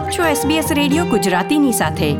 [0.00, 2.10] આપ છો SBS radio ગુજરાતીની સાથે.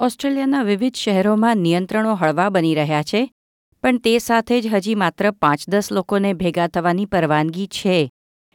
[0.00, 3.32] ઓસ્ટ્રેલિયાના વિવિધ શહેરોમાં નિયંત્રણો હળવા બની રહ્યા છે,
[3.82, 8.10] પણ તે સાથે જ હજી માત્ર પાંચ દસ લોકોને ભેગા થવાની પરવાનગી છે.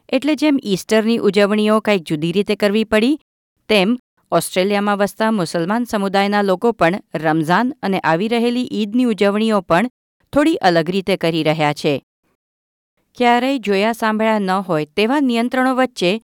[0.09, 3.19] એટલે જેમ ઈસ્ટરની ઉજવણીઓ કંઈક જુદી રીતે કરવી પડી,
[3.69, 3.99] તેમ
[4.31, 9.89] ઓસ્ટ્રેલિયામાં વસતા મુસલમાન સમુદાયના લોકો પણ રમઝાન અને આવી રહેલી ઈદની ઉજવણીઓ પણ
[10.33, 12.03] થોડી અલગ રીતે કરી રહ્યા છે.
[13.17, 16.21] ક્યારેય જોયા સાંભળ્યા ન હોય તેવા નિયંત્રણો વચ્ચે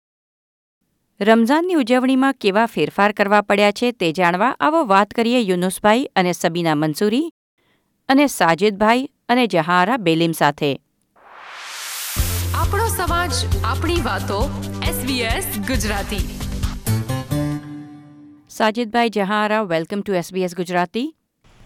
[1.20, 6.74] રમઝાનની ઉજવણીમાં કેવા ફેરફાર કરવા પડ્યા છે તે જાણવા આવો વાત કરીએ યુનુસભાઈ અને સબીના
[6.74, 7.32] મંસૂરી
[8.08, 10.80] અને સાજિદભાઈ અને જહારા બેલીમ સાથે.
[12.54, 13.30] આપણો સમાજ
[13.64, 16.40] આપણી વાતો SBS ગુજરાતી.
[18.50, 21.14] સાજિદભાઈ જહારા વેલકમ ટુ SBS ગુજરાતી.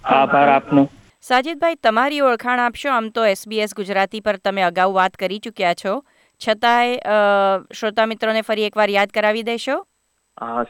[0.04, 0.88] આભાર આપનો.
[1.22, 2.90] સાજિદભાઈ તમારી ઓળખાણ આપશો?
[2.90, 6.04] આમ તો SBS ગુજરાતી પર તમે અગાઉ વાત કરી ચૂક્યા છો.
[6.44, 6.98] છતાંય
[7.78, 9.76] શ્રોતા મિત્રોને ફરી એકવાર યાદ કરાવી દેશો.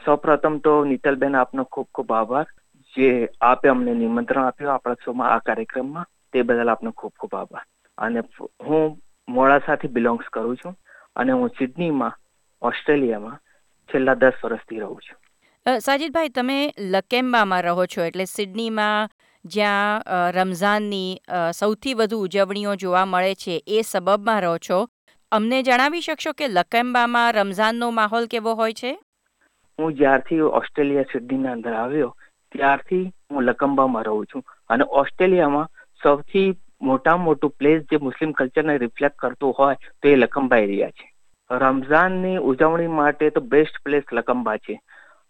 [0.05, 2.47] સૌપ્રથમ તો નીતલબેન આપનો ખૂબ ખૂબ આભાર.
[2.95, 3.09] જે
[3.41, 7.65] આપે અમને નિમંત્રણ આપ્યું આપણા શોમાં આ કાર્યક્રમમાં તે બદલ આપનો ખૂબ ખૂબ આભાર.
[7.97, 8.19] અને
[8.67, 8.83] હું
[9.29, 10.75] મોડાસાથી બિલોંગ્સ કરું છું
[11.15, 12.13] અને હું સિડનીમાં
[12.61, 13.39] ઓસ્ટ્રેલિયામાં
[13.89, 15.17] છેલ્લા દસ વર્ષથી રહું છું.
[15.79, 16.57] સાજિદભાઈ તમે
[16.93, 19.09] લકેમ્બામાં રહો છો એટલે સિડનીમાં
[19.45, 21.11] જ્યાં રમઝાનની
[21.53, 24.79] સૌથી વધુ ઉજવણીઓ જોવા મળે છે એ સબબમાં રહો છો.
[25.33, 28.91] અમને જણાવી શકશો કે લકેમ્બામાં રમઝાનનો માહોલ કેવો હોય છે?
[29.79, 32.17] હું જ્યારથી ઓસ્ટ્રેલિયા સિડનીના અંદર આવ્યો,
[32.51, 34.43] ત્યારથી હું લકંબામાં રહું છું.
[34.69, 35.69] અને ઓસ્ટ્રેલિયામાં
[36.03, 41.09] સૌથી મોટા મોટું પ્લેસ જે મુસ્લિમ કલ્ચરને રિફ્લેક્ટ કરતું હોય તો એ લકંબા એરિયા છે.
[41.51, 44.79] રમઝાનની ઉજવણી માટે તો બેસ્ટ પ્લેસ લકંબા છે.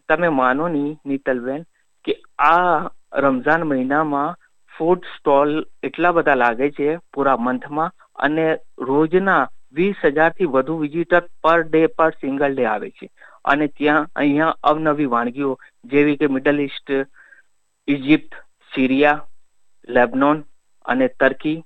[0.08, 1.64] તમે માનો નહીં નીતલબેન,
[2.04, 4.36] કે આ રમઝાન મહિનામાં
[4.78, 11.62] ફૂડ સ્ટોલ એટલા બધા લાગે છે, પૂરા મંથમાં અને રોજના વીસ હજારથી વધુ વિઝિટર પર
[11.62, 13.10] ડે પર સિંગલ ડે આવે છે.
[13.44, 16.90] અને ત્યાં અહીંયા અવનવી વાનગીઓ જેવી કે middle east
[17.88, 18.34] Egypt
[18.74, 19.26] Syria
[19.88, 20.44] Lebanon
[20.84, 21.64] અને તર્કી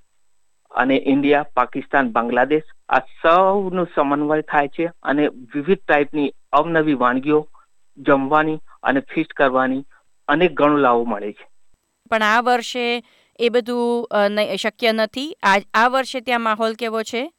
[0.71, 7.49] અને ઇન્ડિયા પાકિસ્તાન બાંગ્લાદેશ આ સૌનો સમન્વય થાય છે અને વિવિધ ટાઈપની અવનવી વાનગીઓ
[7.99, 9.84] જમવાની અને ફિસ્ટ કરવાની
[10.28, 11.49] અનેક ઘણો લાવો મળે છે.
[12.11, 13.03] પણ આ વર્ષે
[13.38, 14.09] એ બધું
[14.56, 15.37] શક્ય નથી.
[15.75, 17.32] આ વર્ષે ત્યાં માહોલ કેવો છે?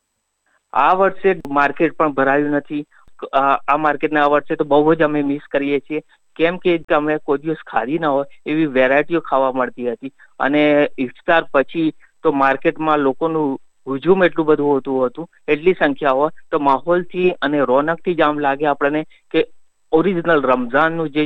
[0.73, 2.85] આ વર્ષે માર્કેટ પણ ભરાયું નથી.
[3.33, 6.01] આ માર્કેટને આ વર્ષે તો બહુ જ અમે મિસ કરીએ છીએ.
[6.35, 10.13] કેમ કે અમે કોઈ દિવસ ખાધી ના હોય, એવી વેરાયટીઓ ખાવા મળતી હતી.
[10.39, 10.61] અને
[10.97, 11.93] ઇફતાર પછી
[12.23, 13.57] તો માર્કેટમાં લોકોનું
[13.87, 18.65] હુજુમ એટલું બધું હોતું હતું, એટલી સંખ્યા હોય, તો માહોલથી અને રોનકથી જ આમ લાગે
[18.65, 19.01] આપણને
[19.33, 19.43] કે
[19.91, 21.23] ઓરિજિનલ રમઝાનનું જે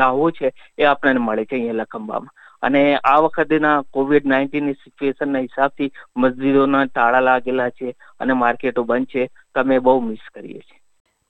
[0.00, 2.34] લાહો છે, એ આપણને મળે છે અહીંયા લખંબામાં.
[2.62, 9.30] અને આ વખતેના કોવિડ નાઇન્ટીનની સિચ્યુએશનના હિસાબથી મસ્જિદોના તાળા લાગેલા છે અને માર્કેટો બંધ છે.
[9.54, 10.80] તમે બહુ મિસ કરીએ છીએ.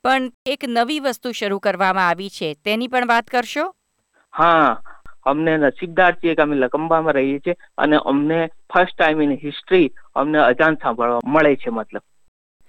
[0.05, 2.55] પણ એક નવી વસ્તુ શરૂ કરવામાં આવી છે.
[2.55, 3.75] તેની પણ વાત કરશો?
[4.35, 4.83] હા
[5.27, 10.39] અમને નસીબદાર છીએ કે અમે લકંબામાં રહીએ છીએ અને અમને ફર્સ્ટ ટાઈમ ઇન હિસ્ટ્રી અમને
[10.39, 12.03] અજાન સાંભળવા મળે છે મતલબ.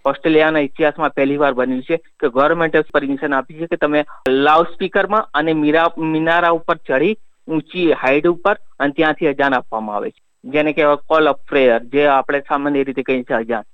[0.06, 5.30] ઓસ્ટ્રેલિયાના ઇતિહાસમાં પહેલી વાર બન્યું છે કે ગવર્મેન્ટે પરમિશન આપી છે કે તમે લાઉડ સ્પીકરમાં
[5.34, 10.22] અને મીરા મિનારા ઉપર ચડી ઊંચી હાઈટ ઉપર અને ત્યાંથી અજાન આપવામાં આવે છે.
[10.44, 13.66] જેને કહેવાય કોલ ઓફ પ્રેયર જે આપણે સામાન્ય રીતે કહીએ છીએ અજાન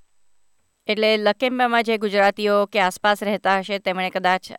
[0.88, 4.52] એટલે લકેમ્બામાં જે ગુજરાતીઓ કે આસપાસ રહેતા હશે તેમણે કદાચ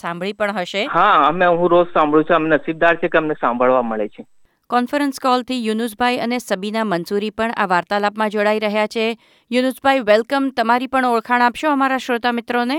[0.00, 0.82] સાંભળી પણ હશે.
[0.96, 4.24] હા અમે હું રોજ સાંભળું છું અમને નસીબદાર છે કે અમને સાંભળવા મળે છે.
[4.70, 9.04] કોન્ફરન્સ કોલથી યુનુસભાઈ અને સબીના મંસૂરી પણ આ વાર્તાલાપમાં જોડાઈ રહ્યા છે.
[9.50, 12.78] યુનુસભાઈ વેલકમ તમારી પણ ઓળખાણ આપશો અમારા શ્રોતા મિત્રોને?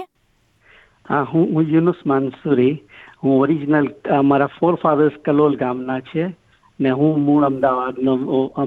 [1.09, 2.73] હા હું હું યુનુસ મંસૂરી.
[3.24, 3.88] હું ઓરિજિનલ
[4.24, 6.25] મારા ફોર ફાધર્સ કલોલ ગામના છે
[6.80, 8.13] ને હું મૂળ અમદાવાદનો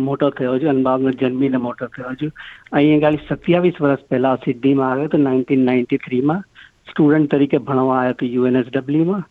[0.09, 2.33] મોટો થયો છું અમદાવાદમાં જન્મીને મોટો થયો છું.
[2.73, 6.43] અહીંયા ગાડી સત્યાવીસ વર્ષ પહેલાં સિડનીમાં આવ્યો હતો, નાઇન્ટીન નાઇન્ટી થ્રીમાં.
[6.91, 9.25] સ્ટુડન્ટ તરીકે ભણવા આવ્યો હતો યુએનએસડબલ્યુમાં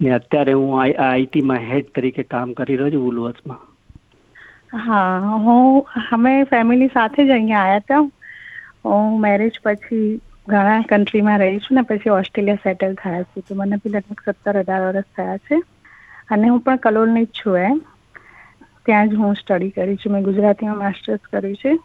[0.00, 3.60] ને અત્યારે હું આઈટીમાં હેડ તરીકે કામ કરી રહ્યો છું વુલવર્સમાં
[4.86, 8.02] હા, હું, અમે ફેમિલી સાથે જ અહીંયા આવ્યા હતા.
[8.84, 10.08] હું મેરેજ પછી
[10.48, 13.44] ઘણા કન્ટ્રીમાં રહી છું ને, પછી ઓસ્ટ્રેલિયા સેટલ થયા છું.
[13.48, 15.62] તો મને બી લગભગ સત્તર અઢાર વર્ષ થયા છે.
[16.30, 17.80] અને હું પણ કલોલની જ છું એમ.
[18.86, 20.12] ત્યાં જ હું સ્ટડી કરી છું.
[20.12, 21.78] મેં ગુજરાતીમાં માસ્ટર્સ કર્યું છે.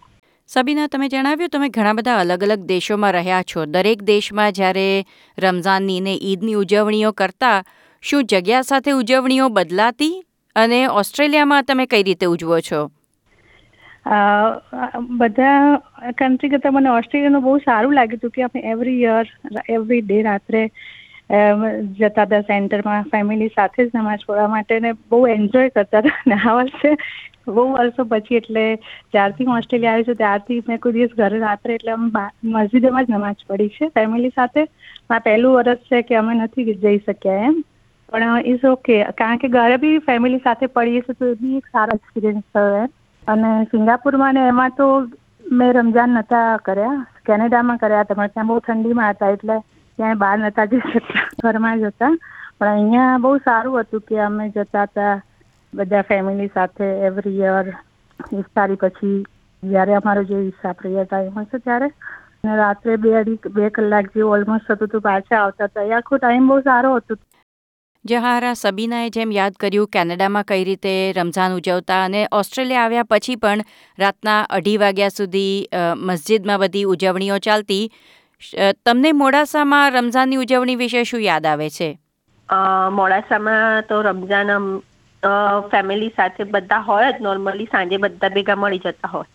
[0.48, 3.66] સબીના, તમે જણાવ્યું, તમે ઘણા બધા અલગ અલગ દેશોમાં રહ્યા છો.
[3.66, 5.06] દરેક દેશમાં જ્યારે
[5.40, 7.64] રમઝાનની ને ઈદની ઉજવણીઓ કરતા,
[8.02, 10.26] શું જગ્યા સાથે ઉજવણીઓ બદલાતી?
[10.56, 12.92] અને ઓસ્ટ્રેલિયામાં તમે કઈ રીતે ઉજવો છો?
[14.06, 15.80] બધા
[16.14, 19.26] કન્ટ્રી કરતાં મને ઓસ્ટ્રેલિયાનું બહુ સારું લાગ્યું હતું કે અમે એવરી યર
[19.70, 20.70] એવરી ડે રાત્રે
[22.00, 26.24] જતા હતા સેન્ટરમાં ફેમિલી સાથે જ નમાજ પઢવા માટે ને બહુ એન્જોય કરતા હતા.
[26.28, 26.96] ને આ વર્ષે
[27.48, 28.80] બહુ વર્ષો પછી એટલે
[29.14, 33.16] જ્યારથી હું ઓસ્ટ્રેલિયા આવી છું, ત્યારથી મેં કોઈ દિવસ ઘરે રાત્રે એટલે અમે મસ્જિદમાં જ
[33.16, 33.90] નમાજ પડી છે.
[33.90, 34.68] ફેમિલી સાથે
[35.10, 37.64] આ પહેલું વર્ષ છે કે અમે નથી જઈ શક્યા એમ.
[38.12, 41.68] પણ ઇઝ ઓકે કારણ કે ઘરે બી ફેમિલી સાથે પડીએ છીએ તો એ બી એક
[41.72, 42.90] સારો એક્સપિરિયન્સ થયો એમ.
[43.28, 44.88] અને સિંગાપુરમાં ને એમાં તો
[45.52, 47.04] મેં રમજાન નહોતા કર્યા.
[47.28, 49.56] કેનેડામાં કર્યા પણ ત્યાં બહુ ઠંડીમાં હતા, એટલે
[50.00, 52.12] ત્યાં બહાર નહોતા જઈ શકતા ઘરમાં જ હતા.
[52.60, 55.14] પણ અહીંયા બહુ સારું હતું કે અમે જતા હતા
[55.74, 57.68] બધા ફેમિલી સાથે એવરી યર
[58.40, 59.20] ઇફતારી પછી,
[59.64, 61.90] જ્યારે અમારો જે હિસ્સા પ્રિય ટાઈમ હશે ત્યારે.
[62.62, 65.88] રાત્રે બે અઢી, બે કલાક જેવું ઓલમોસ્ટ હતું તો પાછા આવતા હતા.
[65.90, 67.18] એ આખો ટાઈમ બહુ સારો હતો.
[68.06, 73.62] જહારા સબીનાએ જેમ યાદ કર્યું, કેનેડામાં કઈ રીતે રમઝાન ઉજવતા અને ઓસ્ટ્રેલિયા આવ્યા પછી પણ
[74.00, 75.68] રાતના અઢી વાગ્યા સુધી
[76.02, 77.86] મસ્જિદમાં બધી ઉજવણીઓ ચાલતી.
[78.86, 81.90] તમને મોડાસામાં રમઝાનની ઉજવણી વિશે શું યાદ આવે છે?
[82.92, 84.52] મોડાસામાં તો રમઝાન
[85.72, 89.30] ફેમિલી સાથે બધા હોય જ, નોર્મલી સાંજે બધા ભેગા મળી જતા હોય.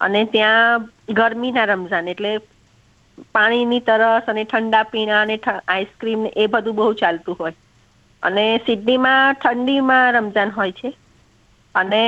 [0.00, 2.36] અને ત્યાં ગરમીના રમઝાન એટલે
[3.34, 7.56] પાણીની તરસ અને ઠંડા પીણા અને આઈસ્ક્રીમ એ બધું બહુ ચાલતું હોય.
[8.22, 10.90] અને સિડનીમાં ઠંડીમાં રમઝાન હોય છે.
[11.74, 12.02] અને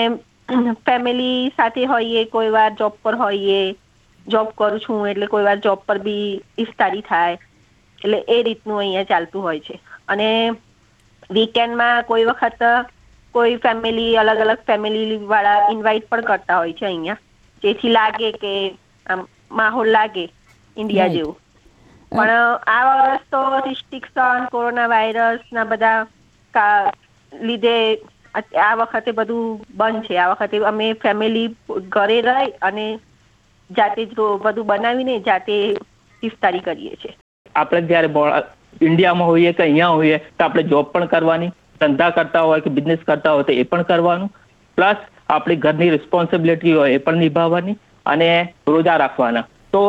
[0.87, 3.61] ફેમિલી સાથે હોઈએ કોઈ વાર જોબ પર હોઈએ
[4.27, 7.39] જોબ કરું છું એટલે કોઈ વાર જોબ પર બી ઇફતારી થાય.
[7.99, 9.81] એટલે એ રીતનું અહીંયા ચાલતું હોય છે.
[10.09, 10.29] અને
[11.31, 12.63] વીકેન્ડમાં કોઈ વખત
[13.35, 17.21] કોઈ ફેમિલી અલગ અલગ ફેમિલી વાળા ઇન્વાઇટ પણ કરતા હોય છે અહીંયા.
[17.63, 18.53] જેથી લાગે કે
[19.07, 19.21] આમ
[19.51, 20.25] માહોલ લાગે
[20.77, 21.37] ઇન્ડિયા જેવું.
[22.13, 22.31] પણ
[22.77, 26.91] આ વર્ષ તો રિસ્ટ્રિક્શન, કોરોના વાયરસ ના બધા
[27.33, 27.77] લીધે
[28.65, 30.19] આ વખતે બધું બંધ છે.
[30.19, 31.49] આ વખતે અમે ફેમિલી
[31.97, 32.87] ઘરે રહી અને
[33.71, 35.55] જાતે જ બધું બનાવીને જાતે
[36.23, 37.15] ઇફતારી કરીએ છીએ.
[37.55, 38.11] આપણે જ્યારે
[38.89, 43.09] ઇન્ડિયામાં હોઈએ કે અહીંયા હોઈએ તો આપણે જોબ પણ કરવાની, ધંધા કરતા હોય કે બિઝનેસ
[43.09, 44.31] કરતા હોય તો એ પણ કરવાનું.
[44.79, 48.29] પ્લસ આપણી ઘરની રિસ્પોન્સિબિલિટી હોય એ પણ નિભાવવાની અને
[48.69, 49.47] રોજા રાખવાના.
[49.73, 49.83] તો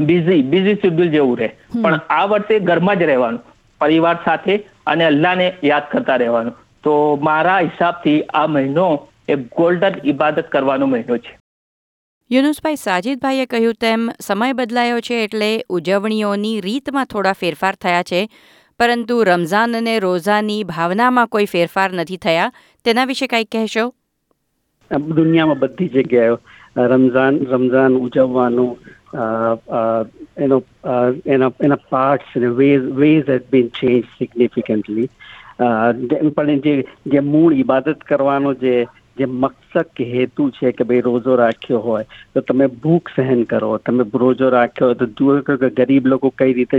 [0.00, 1.48] બિઝી બિઝી શેડ્યુલ જેવું રહે.
[1.82, 3.40] પણ આ વર્ષે ઘરમાં જ રહેવાનું.
[3.80, 4.56] પરિવાર સાથે
[4.86, 6.52] અને અલ્લાહને યાદ કરતા રહેવાનું.
[6.84, 11.38] તો મારા હિસાબથી આ મહિનો એ ગોલ્ડન ઇબાદત કરવાનો મહિનો છે.
[12.30, 18.28] યુનુસભાઈ સાજિદભાઈએ કહ્યું તેમ સમય બદલાયો છે એટલે ઉજવણીઓની રીતમાં થોડા ફેરફાર થયા છે.
[18.78, 22.52] પરંતુ રમઝાન અને રોઝાની ભાવનામાં કોઈ ફેરફાર નથી થયા.
[22.84, 23.94] તેના વિશે કંઈક કહેશો?
[25.16, 26.28] દુનિયામાં બધી જગ્યાએ
[26.76, 28.78] રમઝાન રમઝાન ઉજવવાનું
[29.14, 30.58] એનો
[31.26, 35.08] એના એના પાર્ટ્સ અને ways ways has been change significantly
[36.32, 36.76] પણ જે
[37.06, 38.76] જે મૂળ ઇબાદત કરવાનો જે
[39.16, 42.04] જે મકસદ કે હેતુ છે કે ભાઈ રોજો રાખ્યો હોય,
[42.34, 43.70] તો તમે ભૂખ સહન કરો.
[43.80, 46.76] તમે રોજો રાખ્યો હોય તો જુઓ કે ગરીબ લોકો કઈ રીતે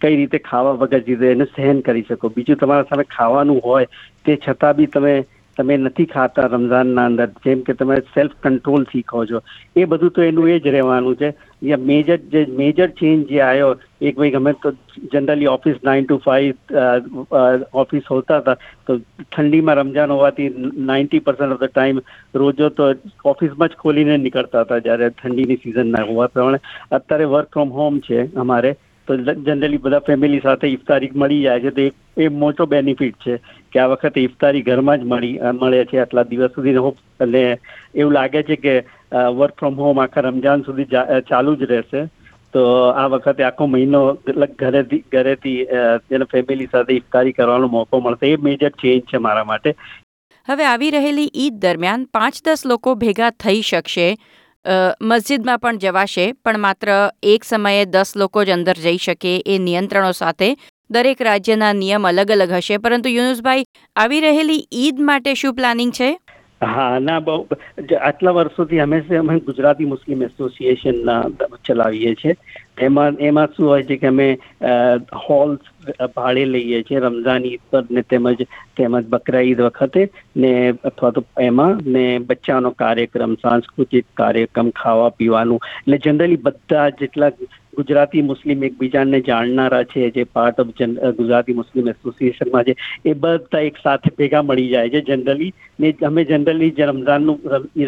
[0.00, 2.30] કઈ રીતે ખાવા વગર જીવે એને સહન કરી શકો.
[2.30, 3.86] બીજું તમારા સામે ખાવાનું હોય,
[4.24, 5.14] તે છતાં બી તમે
[5.60, 9.44] તમે નથી ખાતા રમઝાનના અંદર, જેમ કે તમે સેલ્ફ કંટ્રોલ શીખો છો.
[9.76, 11.30] એ બધું તો એનું એ જ રહેવાનું છે.
[11.88, 13.70] મેજર જે મેજર ચેન્જ જે આવ્યો,
[14.08, 14.72] એક ભાઈ ગમે તો
[15.14, 16.54] generally office nine to five
[17.82, 20.50] office હોતા હતા, તો ઠંડીમાં રમજાન હોવાથી
[20.90, 22.00] ninety percent of the time
[22.42, 22.86] રોજો તો
[23.32, 26.60] ઓફિસમાં જ ખોલીને નીકળતા હતા જ્યારે ઠંડીની સિઝન ના હોવા પ્રમાણે.
[26.98, 28.72] અત્યારે વર્ક ફ્રોમ હોમ છે અમારે.
[29.08, 31.70] તો જનરલી બધા ફેમિલી સાથે ઇફતારી મળી જાય છે.
[31.70, 33.36] તો એ મોટો બેનિફિટ છે
[33.72, 35.98] કે આ વખતે ઇફતારી ઘરમાં જ મળી મળે છે.
[35.98, 36.76] આટલા દિવસ સુધી
[37.20, 37.42] અને
[37.94, 38.74] એવું લાગે છે કે
[39.36, 40.88] વર્ક ફ્રોમ હોમ આખા રમજાન સુધી
[41.28, 42.02] ચાલુ જ રહેશે.
[42.54, 43.98] તો આ વખતે આખો મહિનો
[44.58, 45.58] ઘરેથી ઘરેથી
[46.32, 48.32] ફેમિલી સાથે ઇફતારી કરવાનો મોકો મળશે.
[48.32, 49.74] એ મેજર ચેન્જ છે મારા માટે.
[50.48, 54.08] હવે આવી રહેલી ઈદ દરમિયાન પાંચ દસ લોકો ભેગા થઈ શકશે.
[55.02, 56.88] મસ્જિદમાં પણ જવાશે, પણ માત્ર
[57.22, 60.56] એક સમયે દસ લોકો જ અંદર જઈ શકે એ નિયંત્રણો સાથે
[60.90, 62.76] દરેક રાજ્યના નિયમ અલગ અલગ હશે.
[62.76, 63.64] પરંતુ યુનુસભાઈ,
[63.96, 66.10] આવી રહેલી ઈદ માટે શું પ્લાનિંગ છે?
[66.62, 67.46] હા, ના, બહુ
[68.02, 70.98] આટલા વર્ષોથી હંમેશા અમે ગુજરાતી મુસ્લિમ એસોસિએશન
[71.68, 72.34] ચલાવીએ છીએ.
[72.80, 74.26] એમાં એમાં શું હોય છે કે અમે
[75.18, 75.54] હોલ
[76.10, 78.42] ભાડે લઈએ છીએ રમઝાન ઈદ પર ને તેમજ
[78.76, 80.02] તેમજ બકરા ઈદ વખતે
[80.36, 80.52] ને
[80.84, 87.30] અથવા તો એમાં ને બચ્ચાનો કાર્યક્રમ, સાંસ્કૃતિક કાર્યક્રમ ખાવા પીવાનું એટલે જનરલી બધા જેટલા
[87.76, 90.72] ગુજરાતી મુસ્લિમ એકબીજાને જાણનારા છે, જે પાર્ટ ઓફ
[91.18, 92.74] ગુજરાતી મુસ્લિમ એસોસિએશનમાં છે,
[93.04, 95.04] એ બધા એક સાથે ભેગા મળી જાય છે.
[95.08, 97.38] જનરલી ને અમે જનરલી જે રમઝાનનું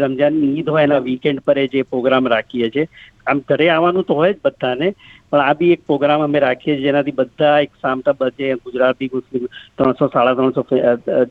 [0.04, 2.86] રમઝાનની ઈદ હોય એના વીકેન્ડ પર જે પ્રોગ્રામ રાખીએ છીએ.
[3.26, 4.88] આમ ઘરે આવવાનું તો હોય જ બધાને,
[5.30, 9.46] પણ આ બી એક પ્રોગ્રામ અમે રાખીએ છીએ જેનાથી બધા એક સામતા બધે ગુજરાતી મુસ્લિમ
[9.76, 10.62] ત્રણસો, સાડા ત્રણસો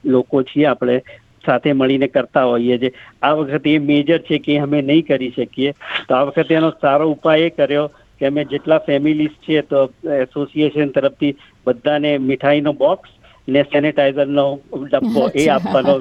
[0.05, 1.01] લોકો છીએ આપણે,
[1.45, 2.93] સાથે મળીને કરતા હોઈએ છીએ.
[3.21, 5.73] આ વખતે એ મેજર છે કે અમે નહીં કરી શકીએ.
[6.07, 7.89] તો આ વખતે એનો સારો ઉપાય એ કર્યો
[8.21, 9.81] કે અમે જેટલા ફેમિલીઝ છીએ તો
[10.17, 11.33] એસોસિએશન તરફથી
[11.67, 13.17] બધાને મીઠાઈનો બોક્સ
[13.49, 14.43] ને સેનેટાઈઝરનો
[14.89, 15.95] ડબ્બો એ આપવાનો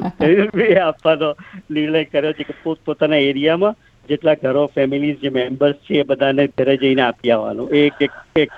[0.64, 1.30] એ આપવાનો
[1.70, 6.76] નિર્ણય કર્યો છે કે પોતપોતાના એરિયામાં જેટલા ઘરો ફેમિલીઝ જે મેમ્બર્સ છે એ બધાને ઘરે
[6.76, 7.70] જઈને આપી આવવાનું.
[7.70, 8.52] એ એક એક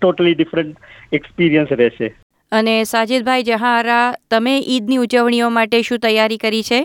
[0.00, 0.76] ટોટલી ડિફરન્ટ
[1.12, 2.08] એક્સપિરિયન્સ રહેશે.
[2.52, 6.80] અને સાજિદભાઈ જહારા તમે ઈદની ઉજવણીઓ માટે શું તૈયારી કરી છે?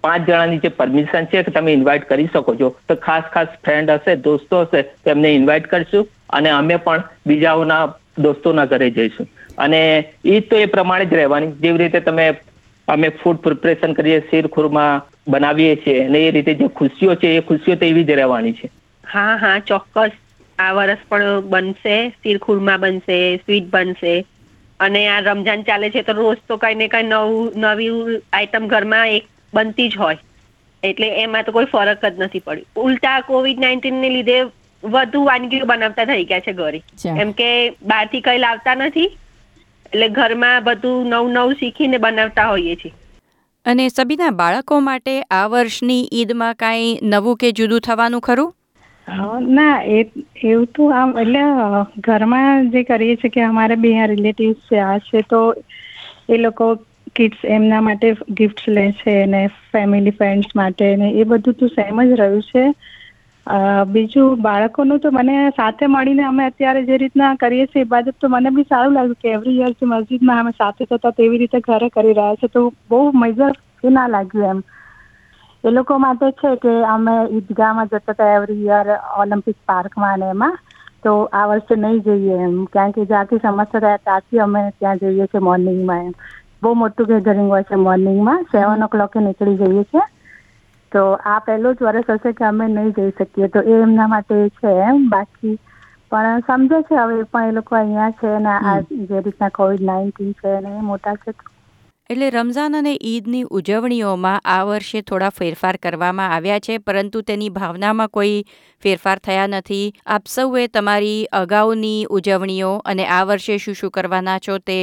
[0.00, 2.76] પાંચ જણાની જે પરમિશન છે કે તમે ઇન્વાઇટ કરી શકો છો.
[2.88, 8.64] તો ખાસ ખાસ ફ્રેન્ડ હશે, દોસ્તો હશે તેમને ઇન્વાઇટ કરશું અને અમે પણ બીજાઓના દોસ્તોના
[8.64, 9.26] ઘરે જઈશું.
[9.58, 11.52] અને એ તો એ પ્રમાણે જ રહેવાની.
[11.52, 12.34] જેવી રીતે તમે,
[12.88, 17.40] અમે ફૂડ પ્રિપરેશન કરીએ, શીર ખુરમા બનાવીએ છીએ અને એ રીતે જે ખુશીઓ છે, એ
[17.40, 18.70] ખુશીઓ તો એવી જ રહેવાની છે.
[19.14, 20.10] હા હા, ચોક્કસ.
[20.58, 24.24] આ વર્ષ પણ બનશે શીરખુરમા બનશે સ્વીટ બનશે.
[24.80, 27.90] અને આ રમજાન ચાલે છે, તો રોજ તો કઈ ને કઈ નવું, નવી
[28.32, 30.18] આઈટમ ઘરમાં એક બનતી જ હોય.
[30.82, 32.66] એટલે એમાં તો કોઈ ફરક જ નથી પડ્યો.
[32.82, 34.38] ઉલટા કોવિડ નાઇન્ટીન ને લીધે
[34.82, 36.80] વધુ વાનગીઓ બનાવતા થઈ ગયા છે ઘરે.
[37.16, 37.48] એમ કે
[37.84, 39.08] બહારથી કઈ લાવતા નથી
[39.86, 42.94] એટલે ઘરમાં બધું નવું નવું શીખીને બનાવતા હોઈએ છીએ.
[43.66, 48.52] અને સબીના બાળકો માટે આ વર્ષની ઈદમાં કાંઈ નવું કે જુદું થવાનું ખરું?
[49.48, 49.98] ના એ
[50.44, 51.44] એવું તો આમ એટલે
[52.02, 55.40] ઘરમાં જે કરીએ છીએ કે અમારે બે રિલેટિવ્સ છે આ છે તો
[56.28, 56.66] એ લોકો
[57.14, 62.00] કિડ્સ એમના માટે ગિફ્ટ્સ લે છે ને ફેમિલી ફ્રેન્ડ્સ માટે ને એ બધું તો સેમ
[62.02, 62.64] જ રહ્યું છે.
[63.88, 68.30] બીજું બાળકોનું તો મને સાથે મળીને અમે અત્યારે જે રીતના કરીએ છીએ એ બાજુ તો
[68.30, 71.90] મને બી સારું લાગ્યું કે એવરી યર જે મસ્જિદમાં અમે સાથે થતા તેવી રીતે ઘરે
[71.92, 74.60] કરી રહ્યા છે તો બહુ મજા એ ના લાગ્યું એમ.
[75.64, 78.86] એ લોકો માટે છે કે અમે ઈદગાહમાં જતા હતા એવરી યર
[79.18, 80.56] ઓલિમ્પિક પાર્કમાં ને એમાં.
[81.02, 82.56] તો આ વર્ષે નહીં જઈએ એમ.
[82.68, 86.14] કારણ કે જ્યાંથી સમસ્યા થયા ત્યાંથી અમે ત્યાં જઈએ છીએ મોર્નિંગમાં એમ.
[86.62, 90.04] બહુ મોટું ગેધરિંગ હોય છે મોર્નિંગમાં સેવન ઓ ક્લોકે નીકળી જઈએ છીએ.
[90.92, 93.48] તો આ પહેલું જ વર્ષ હશે કે અમે નહીં જઈ શકીએ.
[93.48, 95.04] તો એ એમના માટે છે એમ.
[95.10, 95.58] બાકી
[96.12, 98.80] પણ સમજે છે હવે પણ એ લોકો અહીંયા છે ને આ
[99.12, 101.34] જે રીતના કોવિડ નાઇન્ટીન છે ને એ મોટા છે.
[102.10, 108.08] એટલે રમઝાન અને ઈદની ઉજવણીઓમાં આ વર્ષે થોડા ફેરફાર કરવામાં આવ્યા છે પરંતુ તેની ભાવનામાં
[108.10, 108.38] કોઈ
[108.82, 109.92] ફેરફાર થયા નથી.
[110.06, 114.78] આપ સૌએ તમારી અગાઉની ઉજવણીઓ અને આ વર્ષે શું શું કરવાના છો તે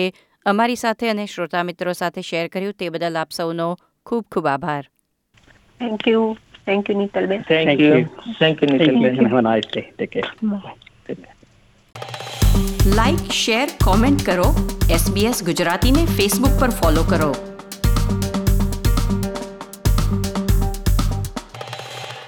[0.45, 4.83] અમારી સાથે અને શ્રોતા મિત્રો સાથે શેર કર્યું તે બદલ આપ સૌનો ખૂબ ખૂબ આભાર.
[5.79, 7.95] થેન્ક યુ થેન્ક યુ નીતલબેન થેન્ક યુ
[8.39, 9.85] થેન્ક યુ નીતલબેન Have a nice day.
[9.99, 10.29] Take care.
[12.95, 14.47] Like share comment કરો.
[14.91, 17.54] એસબીએસ ગુજરાતીને ફેસબુક પર ફોલો કરો.